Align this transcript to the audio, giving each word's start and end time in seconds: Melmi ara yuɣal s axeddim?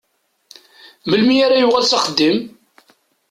Melmi 1.07 1.35
ara 1.45 1.61
yuɣal 1.61 1.85
s 1.85 1.91
axeddim? 1.97 2.37